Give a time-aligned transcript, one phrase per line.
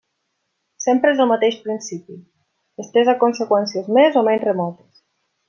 [0.85, 2.15] Sempre és el mateix principi,
[2.85, 5.07] estès a conseqüències més o menys remotes.